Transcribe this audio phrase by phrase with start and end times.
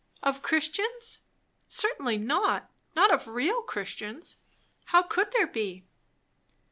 [0.23, 1.19] "Of Christians?
[1.67, 2.71] Certainly not.
[2.95, 4.37] Not of real Christians.
[4.85, 5.85] How could there be?"